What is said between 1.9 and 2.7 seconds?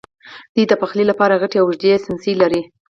څیمڅۍ لرلې.